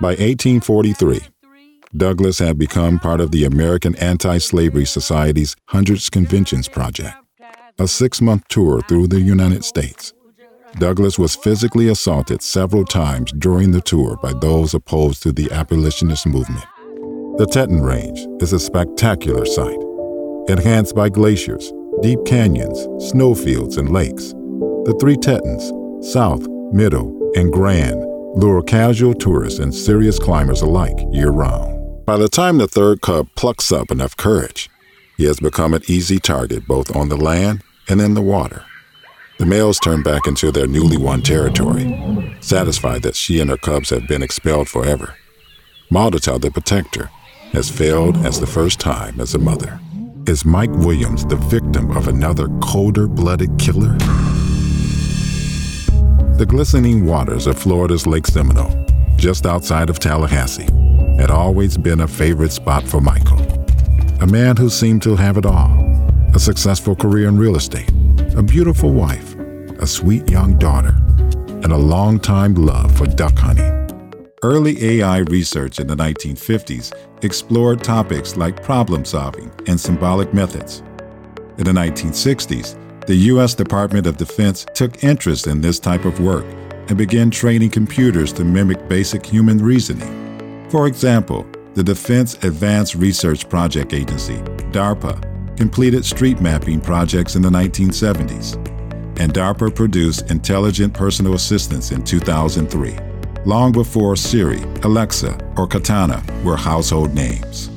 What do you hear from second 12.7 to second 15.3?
times during the tour by those opposed